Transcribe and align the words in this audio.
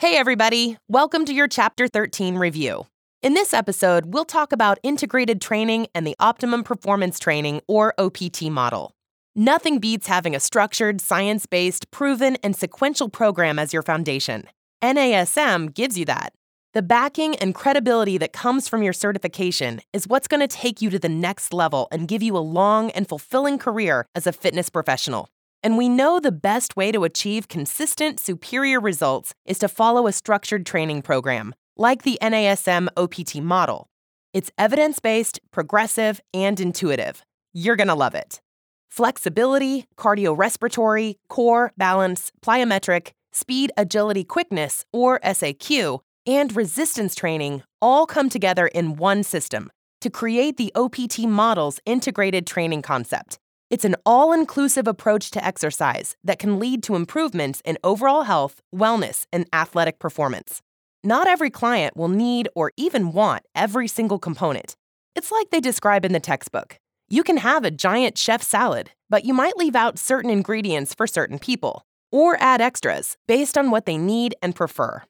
Hey, 0.00 0.16
everybody. 0.16 0.78
Welcome 0.88 1.24
to 1.24 1.34
your 1.34 1.48
Chapter 1.48 1.88
13 1.88 2.36
review. 2.36 2.86
In 3.20 3.34
this 3.34 3.52
episode, 3.52 4.14
we'll 4.14 4.24
talk 4.24 4.52
about 4.52 4.78
integrated 4.84 5.40
training 5.40 5.88
and 5.92 6.06
the 6.06 6.14
Optimum 6.20 6.62
Performance 6.62 7.18
Training, 7.18 7.62
or 7.66 7.94
OPT 7.98 8.42
model. 8.42 8.92
Nothing 9.34 9.80
beats 9.80 10.06
having 10.06 10.36
a 10.36 10.40
structured, 10.40 11.00
science 11.00 11.46
based, 11.46 11.90
proven, 11.90 12.36
and 12.44 12.54
sequential 12.54 13.08
program 13.08 13.58
as 13.58 13.72
your 13.72 13.82
foundation. 13.82 14.44
NASM 14.84 15.74
gives 15.74 15.98
you 15.98 16.04
that. 16.04 16.32
The 16.74 16.82
backing 16.82 17.34
and 17.34 17.52
credibility 17.52 18.18
that 18.18 18.32
comes 18.32 18.68
from 18.68 18.84
your 18.84 18.92
certification 18.92 19.80
is 19.92 20.06
what's 20.06 20.28
going 20.28 20.46
to 20.46 20.46
take 20.46 20.80
you 20.80 20.90
to 20.90 21.00
the 21.00 21.08
next 21.08 21.52
level 21.52 21.88
and 21.90 22.06
give 22.06 22.22
you 22.22 22.36
a 22.36 22.38
long 22.38 22.92
and 22.92 23.08
fulfilling 23.08 23.58
career 23.58 24.06
as 24.14 24.28
a 24.28 24.32
fitness 24.32 24.70
professional. 24.70 25.28
And 25.62 25.76
we 25.76 25.88
know 25.88 26.20
the 26.20 26.32
best 26.32 26.76
way 26.76 26.92
to 26.92 27.04
achieve 27.04 27.48
consistent, 27.48 28.20
superior 28.20 28.80
results 28.80 29.34
is 29.44 29.58
to 29.58 29.68
follow 29.68 30.06
a 30.06 30.12
structured 30.12 30.64
training 30.64 31.02
program, 31.02 31.54
like 31.76 32.02
the 32.02 32.18
NASM 32.22 32.88
OPT 32.96 33.42
model. 33.42 33.88
It's 34.32 34.50
evidence 34.56 35.00
based, 35.00 35.40
progressive, 35.50 36.20
and 36.32 36.60
intuitive. 36.60 37.22
You're 37.52 37.76
going 37.76 37.88
to 37.88 37.94
love 37.94 38.14
it. 38.14 38.40
Flexibility, 38.88 39.84
cardiorespiratory, 39.96 41.14
core, 41.28 41.72
balance, 41.76 42.30
plyometric, 42.44 43.12
speed, 43.32 43.72
agility, 43.76 44.24
quickness, 44.24 44.84
or 44.92 45.18
SAQ, 45.20 46.00
and 46.26 46.54
resistance 46.54 47.14
training 47.14 47.62
all 47.80 48.06
come 48.06 48.28
together 48.28 48.68
in 48.68 48.96
one 48.96 49.22
system 49.22 49.70
to 50.00 50.10
create 50.10 50.56
the 50.56 50.72
OPT 50.74 51.20
model's 51.20 51.80
integrated 51.84 52.46
training 52.46 52.82
concept. 52.82 53.38
It's 53.70 53.84
an 53.84 53.96
all 54.06 54.32
inclusive 54.32 54.88
approach 54.88 55.30
to 55.32 55.44
exercise 55.44 56.16
that 56.24 56.38
can 56.38 56.58
lead 56.58 56.82
to 56.84 56.94
improvements 56.94 57.60
in 57.66 57.76
overall 57.84 58.22
health, 58.22 58.62
wellness, 58.74 59.26
and 59.30 59.46
athletic 59.52 59.98
performance. 59.98 60.62
Not 61.04 61.26
every 61.26 61.50
client 61.50 61.94
will 61.94 62.08
need 62.08 62.48
or 62.54 62.72
even 62.78 63.12
want 63.12 63.42
every 63.54 63.86
single 63.86 64.18
component. 64.18 64.74
It's 65.14 65.30
like 65.30 65.50
they 65.50 65.60
describe 65.60 66.06
in 66.06 66.12
the 66.14 66.20
textbook. 66.20 66.78
You 67.10 67.22
can 67.22 67.36
have 67.38 67.62
a 67.62 67.70
giant 67.70 68.16
chef 68.16 68.42
salad, 68.42 68.90
but 69.10 69.26
you 69.26 69.34
might 69.34 69.58
leave 69.58 69.76
out 69.76 69.98
certain 69.98 70.30
ingredients 70.30 70.94
for 70.94 71.06
certain 71.06 71.38
people, 71.38 71.82
or 72.10 72.38
add 72.40 72.62
extras 72.62 73.18
based 73.26 73.58
on 73.58 73.70
what 73.70 73.84
they 73.84 73.98
need 73.98 74.34
and 74.40 74.56
prefer. 74.56 75.02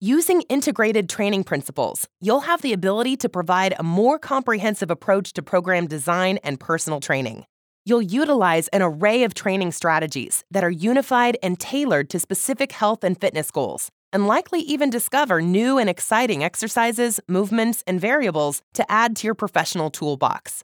Using 0.00 0.42
integrated 0.42 1.08
training 1.08 1.44
principles, 1.44 2.08
you'll 2.20 2.40
have 2.40 2.62
the 2.62 2.72
ability 2.72 3.16
to 3.18 3.28
provide 3.28 3.74
a 3.78 3.82
more 3.82 4.18
comprehensive 4.18 4.90
approach 4.90 5.34
to 5.34 5.42
program 5.42 5.86
design 5.86 6.38
and 6.42 6.58
personal 6.58 7.00
training. 7.00 7.44
You'll 7.88 8.02
utilize 8.02 8.68
an 8.68 8.82
array 8.82 9.22
of 9.22 9.32
training 9.32 9.72
strategies 9.72 10.44
that 10.50 10.62
are 10.62 10.70
unified 10.70 11.38
and 11.42 11.58
tailored 11.58 12.10
to 12.10 12.20
specific 12.20 12.72
health 12.72 13.02
and 13.02 13.18
fitness 13.18 13.50
goals, 13.50 13.90
and 14.12 14.26
likely 14.26 14.60
even 14.60 14.90
discover 14.90 15.40
new 15.40 15.78
and 15.78 15.88
exciting 15.88 16.44
exercises, 16.44 17.18
movements, 17.28 17.82
and 17.86 17.98
variables 17.98 18.60
to 18.74 18.84
add 18.92 19.16
to 19.16 19.26
your 19.26 19.34
professional 19.34 19.88
toolbox. 19.88 20.62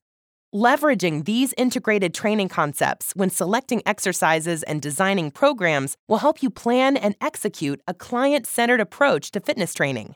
Leveraging 0.55 1.25
these 1.25 1.55
integrated 1.57 2.13
training 2.13 2.51
concepts 2.51 3.15
when 3.17 3.31
selecting 3.31 3.81
exercises 3.87 4.63
and 4.63 4.83
designing 4.83 5.31
programs 5.31 5.97
will 6.09 6.19
help 6.19 6.43
you 6.43 6.51
plan 6.51 6.95
and 6.95 7.15
execute 7.23 7.81
a 7.89 7.95
client 7.95 8.47
centered 8.47 8.81
approach 8.81 9.31
to 9.31 9.41
fitness 9.41 9.73
training. 9.73 10.15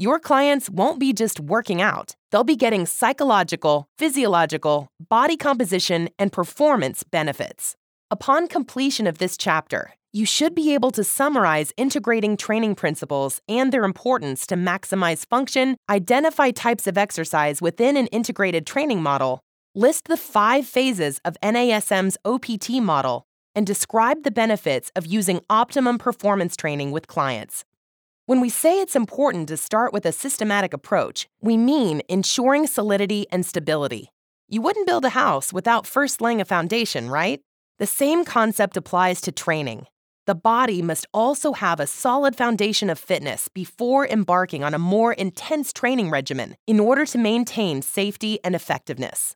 Your 0.00 0.18
clients 0.18 0.70
won't 0.70 0.98
be 0.98 1.12
just 1.12 1.38
working 1.38 1.82
out, 1.82 2.16
they'll 2.30 2.42
be 2.42 2.56
getting 2.56 2.86
psychological, 2.86 3.86
physiological, 3.98 4.88
body 5.10 5.36
composition, 5.36 6.08
and 6.18 6.32
performance 6.32 7.02
benefits. 7.02 7.76
Upon 8.10 8.48
completion 8.48 9.06
of 9.06 9.18
this 9.18 9.36
chapter, 9.36 9.92
you 10.10 10.24
should 10.24 10.54
be 10.54 10.72
able 10.72 10.90
to 10.92 11.04
summarize 11.04 11.74
integrating 11.76 12.38
training 12.38 12.76
principles 12.76 13.42
and 13.46 13.70
their 13.70 13.84
importance 13.84 14.46
to 14.46 14.54
maximize 14.54 15.26
function, 15.26 15.76
identify 15.90 16.50
types 16.50 16.86
of 16.86 16.96
exercise 16.96 17.60
within 17.60 17.98
an 17.98 18.06
integrated 18.06 18.66
training 18.66 19.02
model, 19.02 19.42
list 19.74 20.06
the 20.06 20.16
five 20.16 20.66
phases 20.66 21.20
of 21.26 21.36
NASM's 21.42 22.16
OPT 22.24 22.82
model, 22.82 23.24
and 23.54 23.66
describe 23.66 24.22
the 24.22 24.30
benefits 24.30 24.90
of 24.96 25.04
using 25.04 25.42
optimum 25.50 25.98
performance 25.98 26.56
training 26.56 26.90
with 26.90 27.06
clients. 27.06 27.66
When 28.30 28.40
we 28.40 28.48
say 28.48 28.80
it's 28.80 28.94
important 28.94 29.48
to 29.48 29.56
start 29.56 29.92
with 29.92 30.06
a 30.06 30.12
systematic 30.12 30.72
approach, 30.72 31.26
we 31.42 31.56
mean 31.56 32.00
ensuring 32.08 32.68
solidity 32.68 33.26
and 33.32 33.44
stability. 33.44 34.12
You 34.46 34.62
wouldn't 34.62 34.86
build 34.86 35.04
a 35.04 35.18
house 35.24 35.52
without 35.52 35.84
first 35.84 36.20
laying 36.20 36.40
a 36.40 36.44
foundation, 36.44 37.10
right? 37.10 37.40
The 37.80 37.88
same 37.88 38.24
concept 38.24 38.76
applies 38.76 39.20
to 39.22 39.32
training. 39.32 39.86
The 40.26 40.36
body 40.36 40.80
must 40.80 41.08
also 41.12 41.54
have 41.54 41.80
a 41.80 41.88
solid 41.88 42.36
foundation 42.36 42.88
of 42.88 43.00
fitness 43.00 43.48
before 43.48 44.06
embarking 44.06 44.62
on 44.62 44.74
a 44.74 44.78
more 44.78 45.12
intense 45.12 45.72
training 45.72 46.08
regimen 46.08 46.54
in 46.68 46.78
order 46.78 47.04
to 47.06 47.18
maintain 47.18 47.82
safety 47.82 48.38
and 48.44 48.54
effectiveness. 48.54 49.34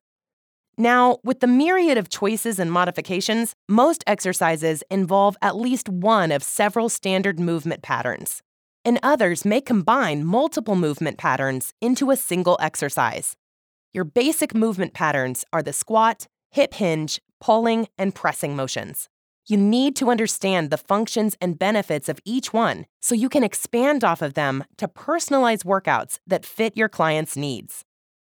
Now, 0.78 1.18
with 1.24 1.40
the 1.40 1.48
myriad 1.48 1.98
of 1.98 2.10
choices 2.10 2.60
and 2.60 2.70
modifications, 2.70 3.56
most 3.68 4.04
exercises 4.06 4.84
involve 4.88 5.36
at 5.42 5.56
least 5.56 5.88
one 5.88 6.30
of 6.30 6.44
several 6.44 6.88
standard 6.88 7.40
movement 7.40 7.82
patterns 7.82 8.40
and 8.84 8.98
others 9.02 9.44
may 9.44 9.60
combine 9.60 10.24
multiple 10.24 10.76
movement 10.76 11.18
patterns 11.18 11.72
into 11.80 12.10
a 12.10 12.16
single 12.16 12.58
exercise. 12.60 13.36
Your 13.92 14.04
basic 14.04 14.54
movement 14.54 14.92
patterns 14.92 15.44
are 15.52 15.62
the 15.62 15.72
squat, 15.72 16.26
hip 16.50 16.74
hinge, 16.74 17.20
pulling, 17.40 17.88
and 17.96 18.14
pressing 18.14 18.56
motions. 18.56 19.08
You 19.46 19.56
need 19.56 19.94
to 19.96 20.10
understand 20.10 20.70
the 20.70 20.78
functions 20.78 21.36
and 21.40 21.58
benefits 21.58 22.08
of 22.08 22.18
each 22.24 22.52
one 22.52 22.86
so 23.02 23.14
you 23.14 23.28
can 23.28 23.44
expand 23.44 24.02
off 24.02 24.22
of 24.22 24.34
them 24.34 24.64
to 24.78 24.88
personalize 24.88 25.64
workouts 25.64 26.18
that 26.26 26.46
fit 26.46 26.76
your 26.76 26.88
client's 26.88 27.36
needs. 27.36 27.84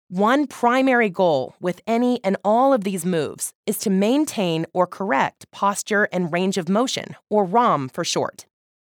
One 0.09 0.45
primary 0.45 1.09
goal 1.09 1.55
with 1.59 1.81
any 1.88 2.23
and 2.23 2.38
all 2.44 2.73
of 2.73 2.83
these 2.83 3.05
moves 3.05 3.53
is 3.65 3.79
to 3.79 3.89
maintain 3.89 4.65
or 4.73 4.85
correct 4.85 5.49
posture 5.51 6.07
and 6.11 6.31
range 6.31 6.57
of 6.57 6.69
motion, 6.69 7.15
or 7.29 7.44
ROM 7.44 7.89
for 7.89 8.03
short. 8.03 8.45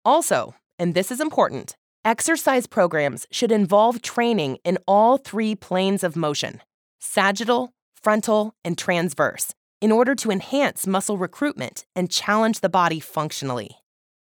Also, 0.04 0.56
and 0.80 0.94
this 0.94 1.12
is 1.12 1.20
important, 1.20 1.76
exercise 2.04 2.68
programs 2.68 3.28
should 3.32 3.52
involve 3.52 4.02
training 4.02 4.58
in 4.64 4.78
all 4.88 5.18
three 5.18 5.56
planes 5.56 6.04
of 6.04 6.16
motion 6.16 6.62
sagittal, 7.00 7.74
frontal, 8.02 8.54
and 8.64 8.78
transverse 8.78 9.54
in 9.82 9.92
order 9.92 10.16
to 10.16 10.32
enhance 10.32 10.88
muscle 10.88 11.18
recruitment 11.18 11.86
and 11.96 12.10
challenge 12.10 12.62
the 12.62 12.70
body 12.70 13.02
functionally. 13.02 13.72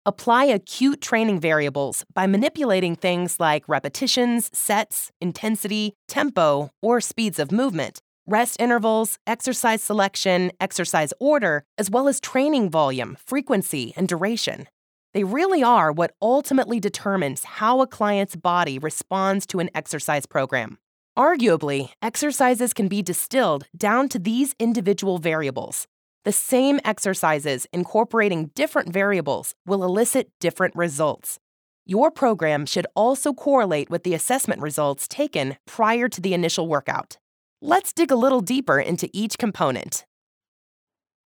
Apply 0.07 0.45
acute 0.45 1.01
training 1.01 1.41
variables 1.41 2.05
by 2.15 2.27
manipulating 2.27 2.97
things 2.97 3.39
like 3.39 3.69
repetitions, 3.69 4.51
sets, 4.53 5.11
intensity, 5.21 5.95
tempo, 6.09 6.71
or 6.83 7.01
speeds 7.01 7.39
of 7.39 7.53
movement, 7.53 8.01
rest 8.27 8.61
intervals, 8.61 9.19
exercise 9.27 9.83
selection, 9.83 10.51
exercise 10.61 11.13
order, 11.21 11.65
as 11.79 11.91
well 11.91 12.09
as 12.09 12.21
training 12.21 12.71
volume, 12.71 13.17
frequency, 13.27 13.93
and 13.97 14.09
duration. 14.09 14.67
They 15.15 15.23
really 15.25 15.63
are 15.63 15.93
what 15.93 16.15
ultimately 16.21 16.81
determines 16.81 17.45
how 17.45 17.81
a 17.81 17.87
client's 17.87 18.35
body 18.35 18.81
responds 18.81 19.47
to 19.47 19.61
an 19.61 19.71
exercise 19.73 20.27
program. 20.27 20.79
Arguably, 21.17 21.91
exercises 22.03 22.73
can 22.75 22.89
be 22.89 23.01
distilled 23.01 23.67
down 23.77 24.09
to 24.09 24.19
these 24.19 24.57
individual 24.59 25.19
variables. 25.19 25.87
The 26.25 26.33
same 26.33 26.81
exercises 26.85 27.69
incorporating 27.73 28.51
different 28.57 28.93
variables 28.93 29.55
will 29.65 29.85
elicit 29.85 30.31
different 30.41 30.75
results. 30.75 31.39
Your 31.87 32.11
program 32.11 32.67
should 32.67 32.87
also 32.97 33.33
correlate 33.33 33.91
with 33.91 34.03
the 34.03 34.15
assessment 34.15 34.61
results 34.61 35.07
taken 35.07 35.57
prior 35.65 36.09
to 36.09 36.21
the 36.21 36.35
initial 36.35 36.67
workout. 36.67 37.19
Let's 37.63 37.93
dig 37.93 38.11
a 38.11 38.17
little 38.17 38.41
deeper 38.41 38.81
into 38.81 39.09
each 39.13 39.39
component. 39.39 40.07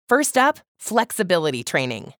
First 0.09 0.37
up, 0.37 0.59
flexibility 0.79 1.63
training. 1.63 2.13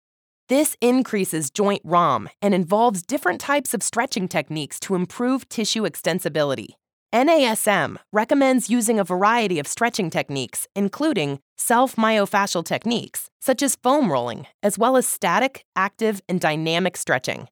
This 0.50 0.76
increases 0.82 1.52
joint 1.52 1.84
ROM 1.86 2.28
and 2.42 2.56
involves 2.56 3.04
different 3.04 3.40
types 3.40 3.76
of 3.76 3.84
stretching 3.84 4.28
techniques 4.28 4.80
to 4.80 4.96
improve 4.96 5.48
tissue 5.48 5.84
extensibility. 5.84 6.70
NASM 7.14 7.98
recommends 8.12 8.68
using 8.68 9.00
a 9.00 9.04
variety 9.04 9.60
of 9.60 9.68
stretching 9.68 10.10
techniques, 10.10 10.68
including 10.76 11.40
self 11.56 11.98
myofascial 11.98 12.66
techniques, 12.66 13.30
such 13.40 13.62
as 13.62 13.76
foam 13.76 14.12
rolling, 14.12 14.48
as 14.64 14.76
well 14.76 14.98
as 14.98 15.06
static, 15.06 15.66
active, 15.76 16.20
and 16.28 16.42
dynamic 16.42 16.98
stretching. 16.98 17.48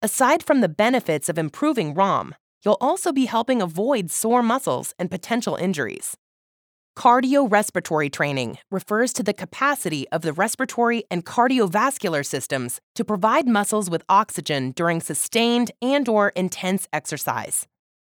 Aside 0.00 0.42
from 0.42 0.62
the 0.62 0.70
benefits 0.70 1.28
of 1.28 1.36
improving 1.36 1.92
ROM, 1.92 2.34
you'll 2.64 2.78
also 2.80 3.12
be 3.12 3.26
helping 3.26 3.60
avoid 3.60 4.10
sore 4.10 4.42
muscles 4.42 4.94
and 4.98 5.10
potential 5.10 5.56
injuries. 5.56 6.16
Cardiorespiratory 6.98 8.10
training 8.10 8.58
refers 8.72 9.12
to 9.12 9.22
the 9.22 9.32
capacity 9.32 10.08
of 10.08 10.22
the 10.22 10.32
respiratory 10.32 11.04
and 11.12 11.24
cardiovascular 11.24 12.26
systems 12.26 12.80
to 12.96 13.04
provide 13.04 13.46
muscles 13.46 13.88
with 13.88 14.02
oxygen 14.08 14.72
during 14.72 15.00
sustained 15.00 15.70
and 15.80 16.08
or 16.08 16.30
intense 16.30 16.88
exercise. 16.92 17.68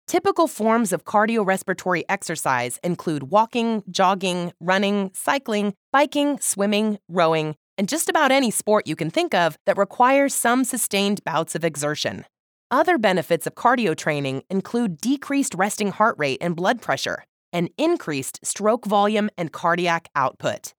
Typical 0.07 0.47
forms 0.47 0.91
of 0.91 1.05
cardiorespiratory 1.05 2.01
exercise 2.09 2.79
include 2.83 3.29
walking, 3.29 3.83
jogging, 3.91 4.51
running, 4.59 5.11
cycling, 5.13 5.75
biking, 5.91 6.39
swimming, 6.39 6.97
rowing, 7.07 7.55
and 7.77 7.87
just 7.87 8.09
about 8.09 8.31
any 8.31 8.49
sport 8.49 8.87
you 8.87 8.95
can 8.95 9.11
think 9.11 9.35
of 9.35 9.59
that 9.67 9.77
requires 9.77 10.33
some 10.33 10.63
sustained 10.63 11.23
bouts 11.23 11.53
of 11.53 11.63
exertion. 11.63 12.25
Other 12.71 12.97
benefits 12.97 13.45
of 13.45 13.53
cardio 13.53 13.95
training 13.95 14.41
include 14.49 14.97
decreased 14.97 15.53
resting 15.53 15.91
heart 15.91 16.15
rate 16.17 16.39
and 16.41 16.55
blood 16.55 16.81
pressure, 16.81 17.25
and 17.53 17.69
increased 17.77 18.39
stroke 18.43 18.85
volume 18.85 19.29
and 19.37 19.51
cardiac 19.51 20.09
output. 20.15 20.73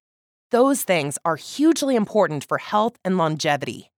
Those 0.51 0.83
things 0.83 1.19
are 1.25 1.37
hugely 1.37 1.97
important 1.97 2.45
for 2.45 2.59
health 2.59 2.97
and 3.05 3.17
longevity. 3.17 3.91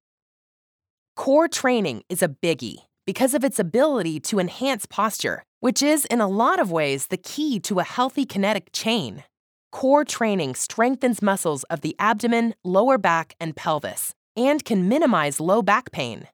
Core 1.16 1.48
training 1.48 2.02
is 2.08 2.22
a 2.22 2.28
biggie 2.28 2.84
because 3.06 3.34
of 3.34 3.44
its 3.44 3.58
ability 3.58 4.20
to 4.20 4.38
enhance 4.38 4.86
posture, 4.86 5.42
which 5.60 5.82
is, 5.82 6.04
in 6.06 6.20
a 6.20 6.28
lot 6.28 6.60
of 6.60 6.70
ways, 6.70 7.08
the 7.08 7.16
key 7.16 7.60
to 7.60 7.78
a 7.78 7.84
healthy 7.84 8.24
kinetic 8.24 8.70
chain. 8.72 9.24
Core 9.72 10.04
training 10.04 10.54
strengthens 10.54 11.20
muscles 11.20 11.64
of 11.64 11.80
the 11.80 11.96
abdomen, 11.98 12.54
lower 12.64 12.98
back, 12.98 13.34
and 13.40 13.56
pelvis, 13.56 14.14
and 14.36 14.64
can 14.64 14.88
minimize 14.88 15.40
low 15.40 15.62
back 15.62 15.90
pain. 15.90 16.28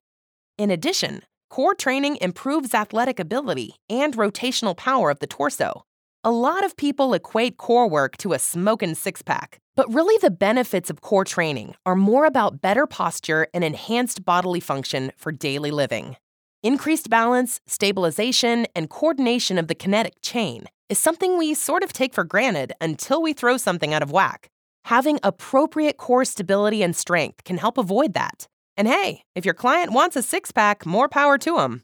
In 0.58 0.70
addition, 0.70 1.22
core 1.48 1.74
training 1.74 2.16
improves 2.20 2.74
athletic 2.74 3.18
ability 3.18 3.76
and 3.88 4.14
rotational 4.14 4.76
power 4.76 5.10
of 5.10 5.20
the 5.20 5.26
torso. 5.26 5.84
A 6.22 6.30
lot 6.30 6.66
of 6.66 6.76
people 6.76 7.14
equate 7.14 7.56
core 7.56 7.88
work 7.88 8.18
to 8.18 8.34
a 8.34 8.38
smoking 8.38 8.94
six 8.94 9.22
pack, 9.22 9.58
but 9.74 9.90
really 9.90 10.18
the 10.20 10.30
benefits 10.30 10.90
of 10.90 11.00
core 11.00 11.24
training 11.24 11.74
are 11.86 11.96
more 11.96 12.26
about 12.26 12.60
better 12.60 12.86
posture 12.86 13.46
and 13.54 13.64
enhanced 13.64 14.22
bodily 14.22 14.60
function 14.60 15.12
for 15.16 15.32
daily 15.32 15.70
living. 15.70 16.16
Increased 16.62 17.08
balance, 17.08 17.62
stabilization, 17.66 18.66
and 18.76 18.90
coordination 18.90 19.56
of 19.56 19.68
the 19.68 19.74
kinetic 19.74 20.12
chain 20.20 20.66
is 20.90 20.98
something 20.98 21.38
we 21.38 21.54
sort 21.54 21.82
of 21.82 21.90
take 21.90 22.12
for 22.12 22.24
granted 22.24 22.74
until 22.82 23.22
we 23.22 23.32
throw 23.32 23.56
something 23.56 23.94
out 23.94 24.02
of 24.02 24.12
whack. 24.12 24.50
Having 24.84 25.20
appropriate 25.22 25.96
core 25.96 26.26
stability 26.26 26.82
and 26.82 26.94
strength 26.94 27.44
can 27.44 27.56
help 27.56 27.78
avoid 27.78 28.12
that. 28.12 28.46
And 28.76 28.86
hey, 28.86 29.22
if 29.34 29.46
your 29.46 29.54
client 29.54 29.92
wants 29.94 30.16
a 30.16 30.22
six 30.22 30.52
pack, 30.52 30.84
more 30.84 31.08
power 31.08 31.38
to 31.38 31.56
them. 31.56 31.82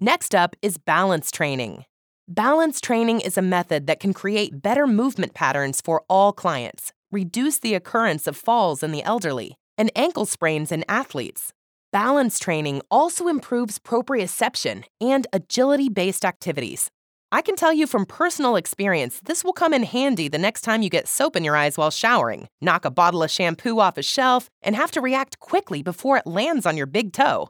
Next 0.00 0.34
up 0.34 0.56
is 0.60 0.76
balance 0.76 1.30
training. 1.30 1.84
Balance 2.28 2.80
training 2.80 3.20
is 3.20 3.36
a 3.36 3.42
method 3.42 3.88
that 3.88 3.98
can 3.98 4.14
create 4.14 4.62
better 4.62 4.86
movement 4.86 5.34
patterns 5.34 5.80
for 5.80 6.04
all 6.08 6.32
clients, 6.32 6.92
reduce 7.10 7.58
the 7.58 7.74
occurrence 7.74 8.28
of 8.28 8.36
falls 8.36 8.84
in 8.84 8.92
the 8.92 9.02
elderly, 9.02 9.56
and 9.76 9.90
ankle 9.96 10.24
sprains 10.24 10.70
in 10.70 10.84
athletes. 10.88 11.52
Balance 11.90 12.38
training 12.38 12.80
also 12.92 13.26
improves 13.26 13.80
proprioception 13.80 14.84
and 15.00 15.26
agility 15.32 15.88
based 15.88 16.24
activities. 16.24 16.90
I 17.32 17.42
can 17.42 17.56
tell 17.56 17.72
you 17.72 17.88
from 17.88 18.06
personal 18.06 18.54
experience, 18.54 19.18
this 19.24 19.42
will 19.42 19.52
come 19.52 19.74
in 19.74 19.82
handy 19.82 20.28
the 20.28 20.38
next 20.38 20.60
time 20.60 20.82
you 20.82 20.90
get 20.90 21.08
soap 21.08 21.34
in 21.34 21.42
your 21.42 21.56
eyes 21.56 21.76
while 21.76 21.90
showering, 21.90 22.46
knock 22.60 22.84
a 22.84 22.90
bottle 22.90 23.24
of 23.24 23.32
shampoo 23.32 23.80
off 23.80 23.98
a 23.98 24.02
shelf, 24.02 24.48
and 24.62 24.76
have 24.76 24.92
to 24.92 25.00
react 25.00 25.40
quickly 25.40 25.82
before 25.82 26.18
it 26.18 26.26
lands 26.26 26.66
on 26.66 26.76
your 26.76 26.86
big 26.86 27.12
toe. 27.12 27.48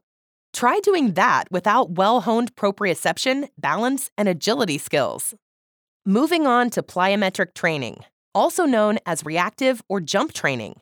Try 0.53 0.81
doing 0.81 1.15
that 1.15 1.51
without 1.51 1.91
well 1.91 2.21
honed 2.21 2.55
proprioception, 2.57 3.49
balance, 3.59 4.11
and 4.19 4.29
agility 4.29 4.79
skills. 4.79 5.35
Moving 6.05 6.47
on 6.47 6.69
to 6.71 6.83
plyometric 6.83 7.55
training, 7.55 8.05
also 8.35 8.65
known 8.65 8.99
as 9.07 9.25
reactive 9.25 9.83
or 9.89 10.01
jump 10.01 10.33
training. 10.33 10.81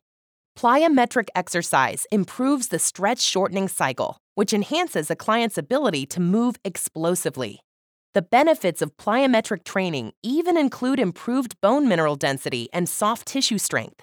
Plyometric 0.59 1.29
exercise 1.35 2.07
improves 2.11 2.69
the 2.69 2.79
stretch 2.79 3.21
shortening 3.21 3.69
cycle, 3.69 4.19
which 4.35 4.53
enhances 4.53 5.11
a 5.11 5.17
client's 5.17 5.57
ability 5.57 6.05
to 6.07 6.21
move 6.21 6.57
explosively. 6.65 7.61
The 8.13 8.23
benefits 8.23 8.83
of 8.83 8.97
plyometric 8.97 9.65
training 9.65 10.13
even 10.23 10.57
include 10.57 10.99
improved 10.99 11.61
bone 11.61 11.89
mineral 11.89 12.17
density 12.17 12.69
and 12.73 12.89
soft 12.89 13.27
tissue 13.27 13.59
strength. 13.59 14.03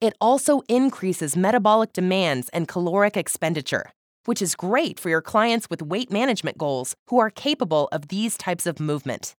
It 0.00 0.14
also 0.20 0.62
increases 0.68 1.36
metabolic 1.36 1.92
demands 1.92 2.48
and 2.50 2.68
caloric 2.68 3.16
expenditure, 3.16 3.90
which 4.24 4.42
is 4.42 4.54
great 4.54 4.98
for 4.98 5.08
your 5.08 5.22
clients 5.22 5.68
with 5.70 5.82
weight 5.82 6.10
management 6.10 6.58
goals 6.58 6.94
who 7.08 7.18
are 7.18 7.30
capable 7.30 7.88
of 7.92 8.08
these 8.08 8.36
types 8.36 8.66
of 8.66 8.80
movement. 8.80 9.34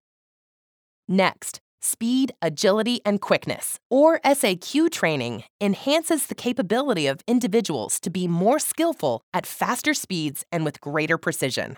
Next, 1.07 1.61
speed, 1.81 2.33
agility, 2.41 3.01
and 3.05 3.19
quickness, 3.19 3.79
or 3.89 4.19
SAQ 4.21 4.89
training, 4.89 5.43
enhances 5.59 6.27
the 6.27 6.35
capability 6.35 7.07
of 7.07 7.21
individuals 7.27 7.99
to 7.99 8.09
be 8.09 8.27
more 8.27 8.59
skillful 8.59 9.21
at 9.33 9.45
faster 9.45 9.93
speeds 9.93 10.45
and 10.51 10.63
with 10.63 10.79
greater 10.79 11.17
precision. 11.17 11.77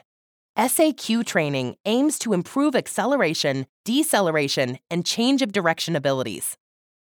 SAQ 0.58 1.26
training 1.26 1.76
aims 1.86 2.18
to 2.20 2.34
improve 2.34 2.76
acceleration, 2.76 3.66
deceleration, 3.84 4.80
and 4.90 5.06
change 5.06 5.42
of 5.42 5.52
direction 5.52 5.96
abilities. 5.96 6.56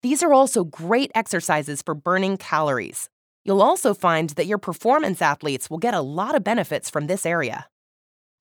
These 0.02 0.22
are 0.22 0.32
also 0.32 0.64
great 0.64 1.12
exercises 1.14 1.82
for 1.82 1.94
burning 1.94 2.38
calories, 2.38 3.08
You'll 3.46 3.62
also 3.62 3.94
find 3.94 4.30
that 4.30 4.46
your 4.46 4.58
performance 4.58 5.22
athletes 5.22 5.70
will 5.70 5.78
get 5.78 5.94
a 5.94 6.00
lot 6.00 6.34
of 6.34 6.42
benefits 6.42 6.90
from 6.90 7.06
this 7.06 7.24
area. 7.24 7.68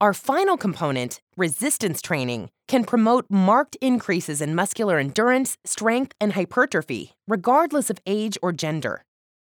Our 0.02 0.14
final 0.14 0.58
component, 0.58 1.22
resistance 1.38 2.02
training, 2.02 2.50
can 2.68 2.84
promote 2.84 3.28
marked 3.30 3.78
increases 3.82 4.42
in 4.42 4.56
muscular 4.56 4.98
endurance, 4.98 5.58
strength, 5.64 6.14
and 6.20 6.34
hypertrophy, 6.34 7.14
regardless 7.28 7.92
of 7.92 8.00
age 8.08 8.36
or 8.42 8.52
gender. 8.52 9.04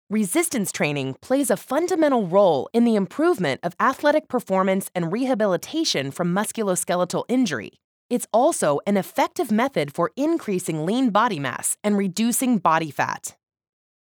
Resistance 0.09 0.73
training 0.73 1.17
plays 1.21 1.51
a 1.51 1.59
fundamental 1.59 2.27
role 2.27 2.71
in 2.73 2.85
the 2.85 2.97
improvement 2.97 3.61
of 3.63 3.77
athletic 3.79 4.29
performance 4.29 4.91
and 4.95 5.13
rehabilitation 5.13 6.11
from 6.11 6.35
musculoskeletal 6.35 7.25
injury. 7.29 7.73
It's 8.09 8.27
also 8.33 8.81
an 8.87 8.97
effective 8.97 9.53
method 9.53 9.95
for 9.95 10.11
increasing 10.17 10.87
lean 10.87 11.11
body 11.11 11.39
mass 11.39 11.77
and 11.85 11.99
reducing 11.99 12.57
body 12.57 12.91
fat. 12.91 13.37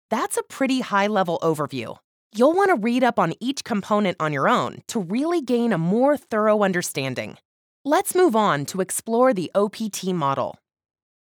That's 0.08 0.36
a 0.36 0.42
pretty 0.44 0.80
high 0.80 1.08
level 1.08 1.38
overview. 1.42 1.96
You'll 2.34 2.52
want 2.52 2.68
to 2.68 2.80
read 2.80 3.02
up 3.02 3.18
on 3.18 3.34
each 3.40 3.64
component 3.64 4.16
on 4.20 4.32
your 4.32 4.48
own 4.48 4.82
to 4.88 5.00
really 5.00 5.40
gain 5.40 5.72
a 5.72 5.78
more 5.78 6.16
thorough 6.16 6.62
understanding. 6.62 7.38
Let's 7.84 8.14
move 8.14 8.36
on 8.36 8.66
to 8.66 8.80
explore 8.80 9.34
the 9.34 9.50
OPT 9.54 10.06
model. 10.08 10.58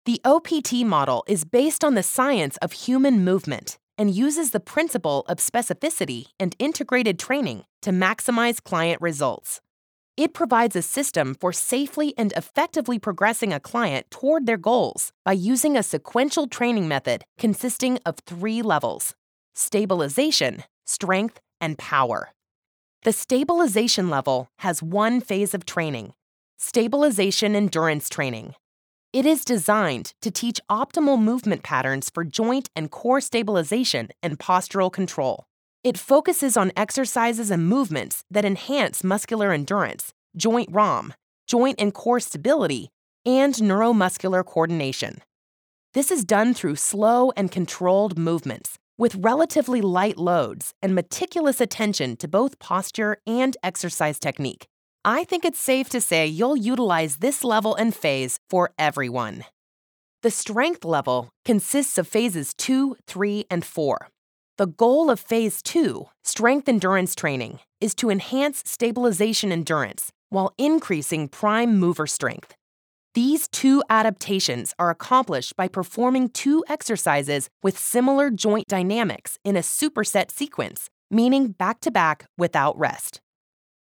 The 0.05 0.21
OPT 0.23 0.85
model 0.85 1.23
is 1.27 1.43
based 1.43 1.83
on 1.83 1.95
the 1.95 2.03
science 2.03 2.57
of 2.57 2.71
human 2.71 3.23
movement 3.23 3.77
and 3.97 4.13
uses 4.13 4.51
the 4.51 4.59
principle 4.59 5.25
of 5.27 5.37
specificity 5.37 6.27
and 6.39 6.55
integrated 6.59 7.17
training 7.17 7.65
to 7.81 7.89
maximize 7.91 8.63
client 8.63 9.01
results. 9.01 9.59
It 10.17 10.33
provides 10.33 10.75
a 10.75 10.81
system 10.81 11.35
for 11.35 11.53
safely 11.53 12.15
and 12.17 12.33
effectively 12.33 12.97
progressing 12.97 13.53
a 13.53 13.59
client 13.59 14.09
toward 14.09 14.47
their 14.47 14.57
goals 14.57 15.11
by 15.23 15.33
using 15.33 15.77
a 15.77 15.83
sequential 15.83 16.47
training 16.47 16.87
method 16.87 17.23
consisting 17.37 17.99
of 18.03 18.17
three 18.25 18.63
levels 18.63 19.13
stabilization, 19.53 20.63
strength, 20.85 21.39
and 21.61 21.77
power. 21.77 22.31
The 23.03 23.13
stabilization 23.13 24.09
level 24.09 24.49
has 24.59 24.81
one 24.81 25.21
phase 25.21 25.53
of 25.53 25.65
training 25.65 26.13
stabilization 26.57 27.55
endurance 27.55 28.09
training. 28.09 28.55
It 29.13 29.27
is 29.27 29.45
designed 29.45 30.13
to 30.23 30.31
teach 30.31 30.59
optimal 30.69 31.21
movement 31.21 31.61
patterns 31.61 32.09
for 32.09 32.23
joint 32.23 32.71
and 32.75 32.89
core 32.89 33.21
stabilization 33.21 34.09
and 34.23 34.39
postural 34.39 34.91
control. 34.91 35.45
It 35.87 35.97
focuses 35.97 36.57
on 36.57 36.73
exercises 36.75 37.49
and 37.49 37.65
movements 37.65 38.25
that 38.29 38.43
enhance 38.43 39.05
muscular 39.05 39.53
endurance, 39.53 40.11
joint 40.35 40.67
ROM, 40.69 41.13
joint 41.47 41.77
and 41.79 41.93
core 41.93 42.19
stability, 42.19 42.89
and 43.25 43.53
neuromuscular 43.53 44.45
coordination. 44.45 45.21
This 45.93 46.11
is 46.11 46.25
done 46.25 46.53
through 46.53 46.75
slow 46.75 47.31
and 47.37 47.49
controlled 47.49 48.17
movements 48.17 48.77
with 48.97 49.15
relatively 49.15 49.79
light 49.79 50.17
loads 50.17 50.73
and 50.81 50.93
meticulous 50.93 51.61
attention 51.61 52.17
to 52.17 52.27
both 52.27 52.59
posture 52.59 53.19
and 53.25 53.55
exercise 53.63 54.19
technique. 54.19 54.67
I 55.05 55.23
think 55.23 55.45
it's 55.45 55.57
safe 55.57 55.87
to 55.91 56.01
say 56.01 56.27
you'll 56.27 56.57
utilize 56.57 57.19
this 57.19 57.45
level 57.45 57.75
and 57.75 57.95
phase 57.95 58.39
for 58.49 58.71
everyone. 58.77 59.45
The 60.21 60.31
strength 60.31 60.83
level 60.83 61.29
consists 61.45 61.97
of 61.97 62.09
phases 62.09 62.53
2, 62.55 62.97
3, 63.07 63.45
and 63.49 63.63
4. 63.63 64.09
The 64.57 64.65
goal 64.65 65.11
of 65.11 65.19
Phase 65.19 65.61
2, 65.61 66.07
strength 66.23 66.67
endurance 66.67 67.13
training, 67.13 67.59
is 67.79 67.93
to 67.93 68.09
enhance 68.09 68.63
stabilization 68.65 69.51
endurance 69.51 70.11
while 70.29 70.51
increasing 70.57 71.27
prime 71.27 71.77
mover 71.77 72.07
strength. 72.07 72.55
These 73.13 73.47
two 73.49 73.83
adaptations 73.87 74.73
are 74.79 74.89
accomplished 74.89 75.55
by 75.55 75.67
performing 75.67 76.29
two 76.29 76.65
exercises 76.67 77.51
with 77.61 77.77
similar 77.77 78.31
joint 78.31 78.65
dynamics 78.67 79.37
in 79.43 79.55
a 79.55 79.59
superset 79.61 80.31
sequence, 80.31 80.89
meaning 81.11 81.49
back 81.49 81.79
to 81.81 81.91
back 81.91 82.25
without 82.35 82.75
rest. 82.79 83.21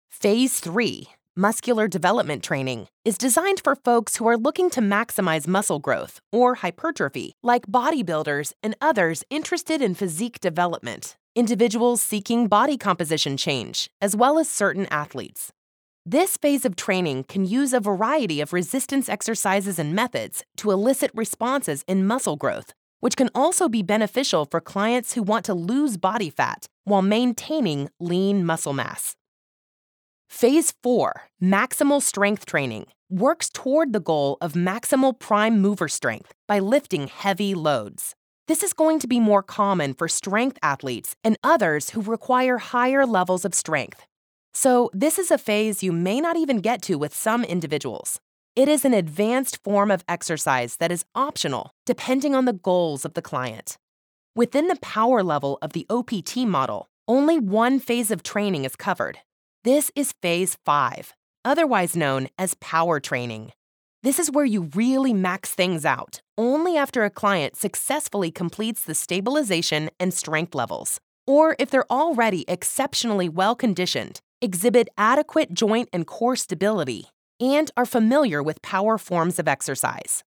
Phase 0.09 0.59
3, 0.59 1.07
muscular 1.35 1.87
development 1.87 2.43
training, 2.43 2.87
is 3.03 3.17
designed 3.17 3.61
for 3.63 3.75
folks 3.75 4.17
who 4.17 4.27
are 4.27 4.37
looking 4.37 4.69
to 4.69 4.81
maximize 4.81 5.47
muscle 5.47 5.79
growth 5.79 6.19
or 6.31 6.55
hypertrophy, 6.55 7.33
like 7.41 7.65
bodybuilders 7.67 8.53
and 8.61 8.75
others 8.81 9.23
interested 9.29 9.81
in 9.81 9.95
physique 9.95 10.39
development, 10.39 11.15
individuals 11.35 12.01
seeking 12.01 12.47
body 12.47 12.77
composition 12.77 13.37
change, 13.37 13.89
as 14.01 14.15
well 14.15 14.37
as 14.37 14.49
certain 14.49 14.85
athletes. 14.91 15.51
This 16.05 16.35
phase 16.35 16.65
of 16.65 16.75
training 16.75 17.23
can 17.23 17.45
use 17.45 17.71
a 17.71 17.79
variety 17.79 18.41
of 18.41 18.51
resistance 18.51 19.07
exercises 19.07 19.79
and 19.79 19.95
methods 19.95 20.43
to 20.57 20.71
elicit 20.71 21.11
responses 21.13 21.83
in 21.87 22.05
muscle 22.05 22.35
growth, 22.35 22.73
which 22.99 23.15
can 23.15 23.29
also 23.33 23.69
be 23.69 23.81
beneficial 23.81 24.45
for 24.45 24.59
clients 24.59 25.13
who 25.13 25.23
want 25.23 25.45
to 25.45 25.53
lose 25.53 25.97
body 25.97 26.29
fat 26.29 26.65
while 26.83 27.01
maintaining 27.01 27.89
lean 27.99 28.45
muscle 28.45 28.73
mass. 28.73 29.15
Phase 30.33 30.73
4, 30.81 31.29
maximal 31.43 32.01
strength 32.01 32.47
training, 32.47 32.87
works 33.07 33.51
toward 33.51 33.93
the 33.93 33.99
goal 33.99 34.37
of 34.41 34.53
maximal 34.53 35.17
prime 35.17 35.61
mover 35.61 35.87
strength 35.87 36.33
by 36.47 36.57
lifting 36.57 37.05
heavy 37.05 37.53
loads. 37.53 38.15
This 38.47 38.63
is 38.63 38.73
going 38.73 38.97
to 39.01 39.07
be 39.07 39.19
more 39.19 39.43
common 39.43 39.93
for 39.93 40.07
strength 40.07 40.57
athletes 40.63 41.15
and 41.23 41.37
others 41.43 41.91
who 41.91 42.01
require 42.01 42.57
higher 42.57 43.05
levels 43.05 43.45
of 43.45 43.53
strength. 43.53 44.07
So, 44.55 44.89
this 44.91 45.19
is 45.19 45.29
a 45.29 45.37
phase 45.37 45.83
you 45.83 45.91
may 45.91 46.19
not 46.19 46.35
even 46.35 46.61
get 46.61 46.81
to 46.83 46.95
with 46.95 47.13
some 47.13 47.43
individuals. 47.43 48.19
It 48.55 48.67
is 48.67 48.83
an 48.85 48.95
advanced 48.95 49.63
form 49.63 49.91
of 49.91 50.03
exercise 50.09 50.77
that 50.77 50.91
is 50.91 51.05
optional 51.13 51.75
depending 51.85 52.33
on 52.33 52.45
the 52.45 52.53
goals 52.53 53.05
of 53.05 53.13
the 53.13 53.21
client. 53.21 53.77
Within 54.35 54.67
the 54.67 54.81
power 54.81 55.21
level 55.21 55.59
of 55.61 55.73
the 55.73 55.85
OPT 55.91 56.37
model, 56.37 56.89
only 57.07 57.37
one 57.37 57.79
phase 57.79 58.09
of 58.09 58.23
training 58.23 58.65
is 58.65 58.75
covered. 58.75 59.19
This 59.63 59.91
is 59.95 60.11
phase 60.21 60.57
5, 60.65 61.13
otherwise 61.45 61.95
known 61.95 62.27
as 62.37 62.53
power 62.55 62.99
training. 62.99 63.53
This 64.01 64.19
is 64.19 64.29
where 64.29 64.43
you 64.43 64.69
really 64.75 65.13
max 65.13 65.51
things 65.51 65.85
out, 65.85 66.21
only 66.37 66.75
after 66.75 67.05
a 67.05 67.09
client 67.09 67.55
successfully 67.55 68.29
completes 68.29 68.83
the 68.83 68.93
stabilization 68.93 69.89
and 70.01 70.13
strength 70.13 70.53
levels, 70.53 70.99
or 71.25 71.55
if 71.59 71.69
they're 71.69 71.89
already 71.89 72.43
exceptionally 72.49 73.29
well 73.29 73.55
conditioned, 73.55 74.19
exhibit 74.41 74.89
adequate 74.97 75.53
joint 75.53 75.87
and 75.93 76.07
core 76.07 76.35
stability, 76.35 77.05
and 77.39 77.71
are 77.77 77.85
familiar 77.85 78.43
with 78.43 78.61
power 78.61 78.97
forms 78.97 79.39
of 79.39 79.47
exercise. 79.47 80.25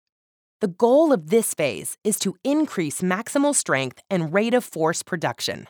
The 0.63 0.69
goal 0.69 1.13
of 1.13 1.29
this 1.29 1.53
phase 1.53 1.99
is 2.03 2.19
to 2.21 2.37
increase 2.43 3.03
maximal 3.03 3.55
strength 3.55 4.01
and 4.09 4.33
rate 4.33 4.55
of 4.55 4.65
force 4.65 5.03
production. 5.03 5.67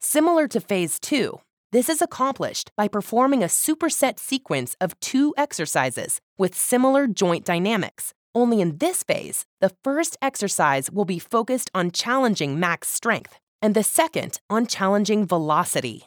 Similar 0.00 0.46
to 0.46 0.60
phase 0.60 1.00
2, 1.00 1.40
this 1.72 1.88
is 1.88 2.02
accomplished 2.02 2.70
by 2.76 2.86
performing 2.86 3.42
a 3.42 3.46
superset 3.46 4.18
sequence 4.18 4.76
of 4.78 4.98
two 5.00 5.32
exercises 5.38 6.20
with 6.36 6.54
similar 6.54 7.06
joint 7.06 7.46
dynamics. 7.46 8.12
Only 8.34 8.60
in 8.60 8.76
this 8.76 9.02
phase, 9.02 9.46
the 9.60 9.72
first 9.82 10.18
exercise 10.20 10.90
will 10.90 11.06
be 11.06 11.18
focused 11.18 11.70
on 11.74 11.90
challenging 11.90 12.60
max 12.60 12.88
strength, 12.88 13.38
and 13.62 13.74
the 13.74 13.82
second 13.82 14.38
on 14.50 14.66
challenging 14.66 15.26
velocity. 15.26 16.04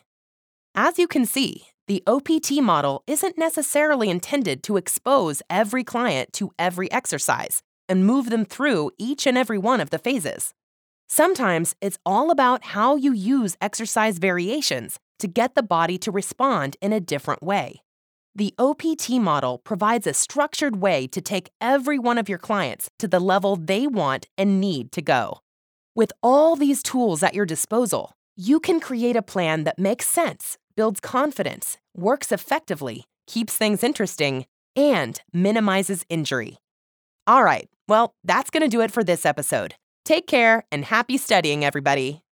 As 0.76 1.00
you 1.00 1.08
can 1.08 1.26
see, 1.26 1.68
the 1.88 2.04
OPT 2.06 2.62
model 2.62 3.04
isn't 3.08 3.38
necessarily 3.38 4.10
intended 4.10 4.62
to 4.64 4.78
expose 4.78 5.42
every 5.50 5.84
client 5.84 6.32
to 6.34 6.52
every 6.60 6.92
exercise 6.92 7.64
and 7.90 8.06
move 8.06 8.30
them 8.30 8.46
through 8.46 8.92
each 9.00 9.26
and 9.26 9.38
every 9.38 9.58
one 9.58 9.82
of 9.82 9.90
the 9.90 10.00
phases. 10.00 10.54
Sometimes 11.08 11.76
it's 11.82 12.00
all 12.06 12.32
about 12.32 12.64
how 12.64 12.96
you 12.96 13.14
use 13.14 13.58
exercise 13.62 14.18
variations 14.18 15.00
to 15.20 15.28
get 15.28 15.56
the 15.56 15.64
body 15.64 15.98
to 16.00 16.12
respond 16.12 16.78
in 16.82 16.92
a 16.92 17.00
different 17.00 17.44
way. 17.44 17.82
The 18.34 18.54
OPT 18.58 19.12
model 19.12 19.60
provides 19.60 20.08
a 20.08 20.14
structured 20.14 20.76
way 20.76 21.08
to 21.08 21.22
take 21.22 21.52
every 21.62 21.98
one 21.98 22.18
of 22.18 22.28
your 22.28 22.38
clients 22.38 22.90
to 23.00 23.08
the 23.08 23.20
level 23.20 23.56
they 23.56 23.88
want 23.88 24.28
and 24.38 24.60
need 24.60 24.92
to 24.92 25.02
go. 25.02 25.40
With 25.96 26.12
all 26.22 26.58
these 26.58 26.84
tools 26.84 27.24
at 27.24 27.34
your 27.34 27.46
disposal, 27.46 28.12
you 28.36 28.60
can 28.60 28.82
create 28.82 29.16
a 29.16 29.22
plan 29.22 29.64
that 29.64 29.80
makes 29.80 30.08
sense, 30.08 30.58
builds 30.76 31.00
confidence, 31.00 31.78
works 31.96 32.34
effectively, 32.34 33.06
keeps 33.28 33.56
things 33.56 33.84
interesting, 33.84 34.46
and 34.76 35.22
minimizes 35.32 36.06
injury. 36.10 36.58
All 37.28 37.44
right, 37.44 37.70
well, 37.88 38.12
that's 38.26 38.50
going 38.50 38.64
to 38.64 38.68
do 38.68 38.82
it 38.82 38.92
for 38.92 39.04
this 39.04 39.26
episode. 39.26 39.76
Take 40.06 40.28
care 40.28 40.66
and 40.72 40.86
happy 40.86 41.18
studying, 41.18 41.66
everybody. 41.66 42.25